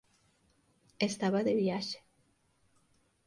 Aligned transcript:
Estaba 1.09 1.39
de 1.47 1.53
viaxe. 1.61 1.99